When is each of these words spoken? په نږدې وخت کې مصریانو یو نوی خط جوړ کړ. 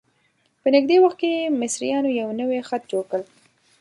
په 0.61 0.67
نږدې 0.75 0.97
وخت 1.03 1.17
کې 1.21 1.51
مصریانو 1.61 2.09
یو 2.19 2.29
نوی 2.39 2.59
خط 2.67 2.83
جوړ 2.91 3.03
کړ. 3.11 3.21